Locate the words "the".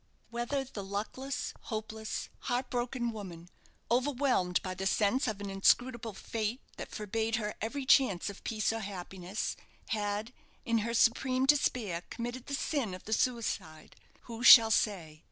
0.63-0.83, 4.73-4.87, 12.47-12.55, 13.03-13.13